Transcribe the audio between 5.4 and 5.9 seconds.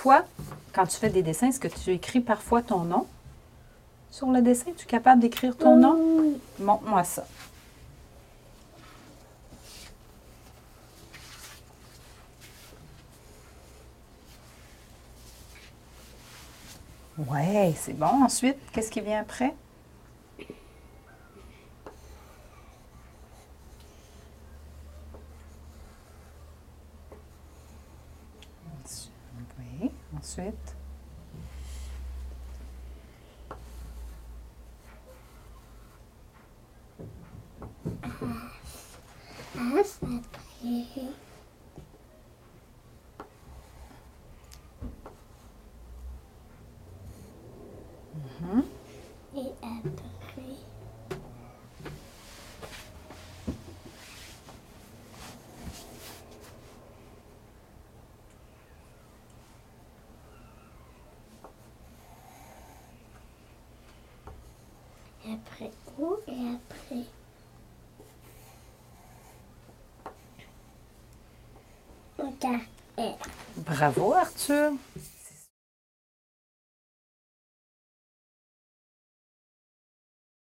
ton